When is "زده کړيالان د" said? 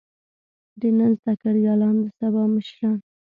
1.19-2.07